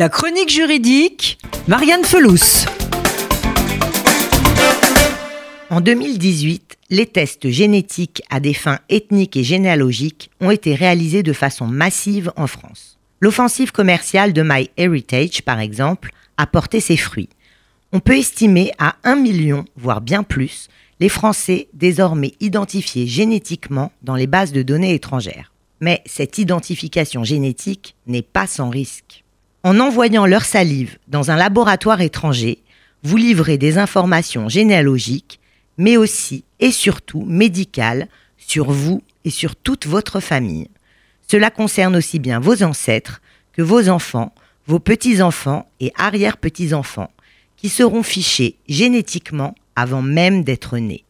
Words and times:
La 0.00 0.08
chronique 0.08 0.48
juridique, 0.48 1.40
Marianne 1.66 2.04
Felous. 2.04 2.66
En 5.70 5.80
2018, 5.80 6.78
les 6.90 7.04
tests 7.04 7.50
génétiques 7.50 8.22
à 8.30 8.38
des 8.38 8.54
fins 8.54 8.78
ethniques 8.90 9.36
et 9.36 9.42
généalogiques 9.42 10.30
ont 10.40 10.52
été 10.52 10.76
réalisés 10.76 11.24
de 11.24 11.32
façon 11.32 11.66
massive 11.66 12.32
en 12.36 12.46
France. 12.46 12.96
L'offensive 13.20 13.72
commerciale 13.72 14.32
de 14.32 14.44
MyHeritage, 14.44 15.42
par 15.42 15.58
exemple, 15.58 16.12
a 16.36 16.46
porté 16.46 16.78
ses 16.78 16.96
fruits. 16.96 17.30
On 17.90 17.98
peut 17.98 18.18
estimer 18.18 18.70
à 18.78 18.94
1 19.02 19.16
million, 19.16 19.64
voire 19.74 20.00
bien 20.00 20.22
plus, 20.22 20.68
les 21.00 21.08
Français 21.08 21.66
désormais 21.72 22.34
identifiés 22.38 23.08
génétiquement 23.08 23.90
dans 24.04 24.14
les 24.14 24.28
bases 24.28 24.52
de 24.52 24.62
données 24.62 24.94
étrangères. 24.94 25.52
Mais 25.80 26.02
cette 26.06 26.38
identification 26.38 27.24
génétique 27.24 27.96
n'est 28.06 28.22
pas 28.22 28.46
sans 28.46 28.70
risque. 28.70 29.24
En 29.64 29.80
envoyant 29.80 30.24
leur 30.24 30.44
salive 30.44 30.98
dans 31.08 31.30
un 31.30 31.36
laboratoire 31.36 32.00
étranger, 32.00 32.62
vous 33.02 33.16
livrez 33.16 33.58
des 33.58 33.78
informations 33.78 34.48
généalogiques, 34.48 35.40
mais 35.76 35.96
aussi 35.96 36.44
et 36.60 36.70
surtout 36.70 37.24
médicales 37.24 38.08
sur 38.36 38.70
vous 38.70 39.02
et 39.24 39.30
sur 39.30 39.56
toute 39.56 39.86
votre 39.86 40.20
famille. 40.20 40.68
Cela 41.30 41.50
concerne 41.50 41.96
aussi 41.96 42.18
bien 42.18 42.38
vos 42.38 42.62
ancêtres 42.62 43.20
que 43.52 43.62
vos 43.62 43.88
enfants, 43.88 44.32
vos 44.66 44.78
petits-enfants 44.78 45.68
et 45.80 45.92
arrière-petits-enfants, 45.96 47.10
qui 47.56 47.68
seront 47.68 48.04
fichés 48.04 48.56
génétiquement 48.68 49.54
avant 49.74 50.02
même 50.02 50.44
d'être 50.44 50.78
nés. 50.78 51.04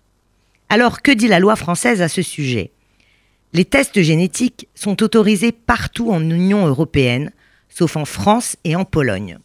Alors 0.70 1.02
que 1.02 1.10
dit 1.10 1.28
la 1.28 1.38
loi 1.38 1.56
française 1.56 2.00
à 2.02 2.08
ce 2.08 2.22
sujet? 2.22 2.70
Les 3.52 3.64
tests 3.64 4.02
génétiques 4.02 4.68
sont 4.74 5.02
autorisés 5.02 5.52
partout 5.52 6.10
en 6.10 6.20
Union 6.20 6.66
européenne, 6.66 7.30
sauf 7.68 7.96
en 7.96 8.04
France 8.04 8.56
et 8.64 8.76
en 8.76 8.84
Pologne. 8.84 9.38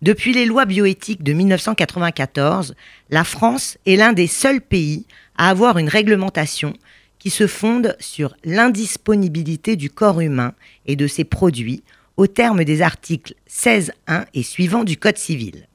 Depuis 0.00 0.32
les 0.32 0.46
lois 0.46 0.64
bioéthiques 0.64 1.24
de 1.24 1.32
1994, 1.32 2.74
la 3.10 3.24
France 3.24 3.78
est 3.84 3.96
l'un 3.96 4.12
des 4.12 4.28
seuls 4.28 4.60
pays 4.60 5.06
à 5.36 5.50
avoir 5.50 5.78
une 5.78 5.88
réglementation 5.88 6.74
qui 7.18 7.30
se 7.30 7.48
fonde 7.48 7.96
sur 7.98 8.36
l'indisponibilité 8.44 9.74
du 9.74 9.90
corps 9.90 10.20
humain 10.20 10.54
et 10.86 10.94
de 10.94 11.06
ses 11.08 11.24
produits 11.24 11.82
au 12.16 12.26
terme 12.26 12.64
des 12.64 12.82
articles 12.82 13.34
16.1 13.50 14.26
et 14.34 14.42
suivants 14.42 14.84
du 14.84 14.96
Code 14.96 15.18
civil. 15.18 15.66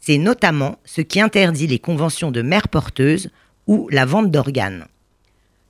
C'est 0.00 0.18
notamment 0.18 0.78
ce 0.84 1.00
qui 1.00 1.20
interdit 1.20 1.66
les 1.66 1.78
conventions 1.78 2.30
de 2.30 2.42
mères 2.42 2.68
porteuses 2.68 3.30
ou 3.66 3.88
la 3.90 4.04
vente 4.04 4.30
d'organes. 4.30 4.86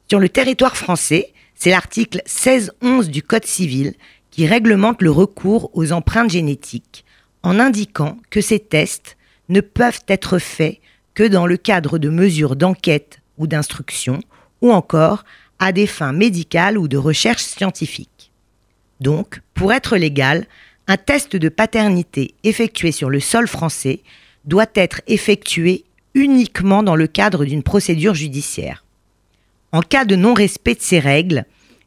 Sur 0.09 0.21
le 0.21 0.29
territoire 0.29 0.77
français, 0.77 1.33
c'est 1.55 1.71
l'article 1.71 2.23
16.11 2.27 3.07
du 3.09 3.23
Code 3.23 3.45
civil 3.45 3.95
qui 4.35 4.49
réglemente 4.49 5.01
le 5.01 5.13
recours 5.13 5.71
aux 5.75 5.93
empreintes 5.93 6.33
génétiques 6.33 7.05
en 7.45 7.61
indiquant 7.61 8.19
que 8.31 8.41
ces 8.41 8.59
tests 8.59 9.17
ne 9.49 9.61
peuvent 9.61 10.03
être 10.09 10.41
faits 10.41 10.81
que 11.15 11.23
dans 11.23 11.47
le 11.47 11.57
cadre 11.57 11.99
de 11.99 12.09
mesures 12.09 12.57
d'enquête 12.57 13.21
ou 13.39 13.47
d'instruction 13.47 14.19
ou 14.61 14.73
encore 14.73 15.25
à 15.61 15.71
des 15.71 15.87
fins 15.87 16.13
médicales 16.13 16.79
ou 16.79 16.89
de 16.89 16.97
recherche 16.97 17.45
scientifique. 17.45 18.33
Donc, 19.01 19.41
pour 19.55 19.73
être 19.73 19.97
légal, 19.97 20.49
un 20.89 20.97
test 20.97 21.37
de 21.37 21.49
paternité 21.49 22.35
effectué 22.43 22.91
sur 22.91 23.11
le 23.11 23.21
sol 23.21 23.47
français 23.47 24.01
doit 24.47 24.67
être 24.75 25.01
effectué 25.07 25.85
uniquement 26.15 26.83
dans 26.83 26.97
le 26.97 27.07
cadre 27.07 27.45
d'une 27.45 27.63
procédure 27.63 28.15
judiciaire. 28.15 28.85
En 29.71 29.81
cas 29.81 30.05
de 30.05 30.17
non-respect 30.17 30.75
de 30.75 30.83
ces 30.83 30.99
règles, 30.99 31.45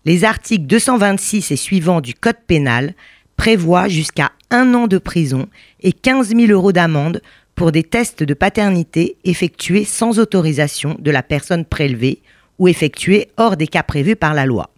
les 0.07 0.23
articles 0.23 0.67
226 0.67 1.51
et 1.51 1.57
suivants 1.57 1.99
du 1.99 2.13
Code 2.13 2.37
pénal 2.47 2.93
prévoient 3.35 3.89
jusqu'à 3.89 4.31
un 4.49 4.73
an 4.73 4.87
de 4.87 4.99
prison 4.99 5.49
et 5.81 5.91
15 5.91 6.29
000 6.29 6.49
euros 6.49 6.71
d'amende 6.71 7.21
pour 7.55 7.73
des 7.73 7.83
tests 7.83 8.23
de 8.23 8.33
paternité 8.33 9.17
effectués 9.25 9.83
sans 9.83 10.17
autorisation 10.17 10.95
de 10.97 11.11
la 11.11 11.23
personne 11.23 11.65
prélevée 11.65 12.21
ou 12.57 12.69
effectués 12.69 13.27
hors 13.35 13.57
des 13.57 13.67
cas 13.67 13.83
prévus 13.83 14.15
par 14.15 14.33
la 14.33 14.45
loi. 14.45 14.69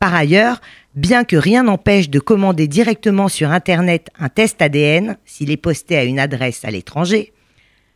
Par 0.00 0.16
ailleurs, 0.16 0.60
bien 0.96 1.22
que 1.22 1.36
rien 1.36 1.62
n'empêche 1.62 2.10
de 2.10 2.18
commander 2.18 2.66
directement 2.66 3.28
sur 3.28 3.52
Internet 3.52 4.08
un 4.18 4.30
test 4.30 4.60
ADN 4.60 5.16
s'il 5.26 5.52
est 5.52 5.58
posté 5.58 5.96
à 5.96 6.02
une 6.02 6.18
adresse 6.18 6.64
à 6.64 6.72
l'étranger, 6.72 7.32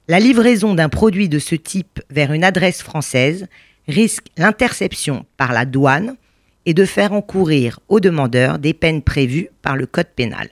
la 0.07 0.21
livraison 0.21 0.73
d'un 0.75 0.89
produit 0.89 1.29
de 1.29 1.41
ce 1.41 1.57
type 1.57 2.01
vers 2.11 2.33
une 2.33 2.45
adresse 2.45 2.81
française 2.81 3.49
risque 3.89 4.27
l'interception 4.37 5.27
par 5.37 5.53
la 5.53 5.65
douane 5.65 6.15
et 6.67 6.75
de 6.75 6.85
faire 6.85 7.13
encourir 7.13 7.81
aux 7.89 8.01
demandeurs 8.01 8.59
des 8.59 8.75
peines 8.75 9.03
prévues 9.03 9.49
par 9.63 9.77
le 9.77 9.87
Code 9.87 10.09
pénal. 10.15 10.51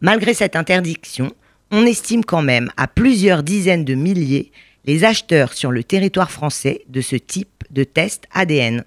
Malgré 0.00 0.34
cette 0.34 0.56
interdiction, 0.56 1.32
on 1.70 1.86
estime 1.86 2.24
quand 2.24 2.42
même 2.42 2.70
à 2.76 2.86
plusieurs 2.86 3.42
dizaines 3.42 3.84
de 3.84 3.94
milliers 3.94 4.52
les 4.84 5.04
acheteurs 5.04 5.54
sur 5.54 5.70
le 5.70 5.82
territoire 5.82 6.30
français 6.30 6.84
de 6.88 7.00
ce 7.00 7.16
type 7.16 7.64
de 7.70 7.84
test 7.84 8.24
ADN. 8.32 8.84